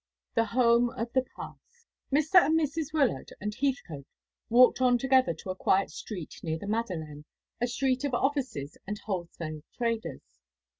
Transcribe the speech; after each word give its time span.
THE 0.33 0.45
HOME 0.45 0.89
OF 0.97 1.13
THE 1.13 1.21
PAST. 1.35 1.85
Mr. 2.11 2.41
and 2.43 2.59
Mrs. 2.59 2.91
Wyllard 2.91 3.33
and 3.39 3.53
Heathcote 3.53 4.07
walked 4.49 4.81
on 4.81 4.97
together 4.97 5.35
to 5.35 5.51
a 5.51 5.55
quiet 5.55 5.91
street 5.91 6.39
near 6.41 6.57
the 6.57 6.65
Madeleine, 6.65 7.23
a 7.61 7.67
street 7.67 8.03
of 8.03 8.15
offices 8.15 8.79
and 8.87 8.97
wholesale 8.97 9.61
traders. 9.77 10.39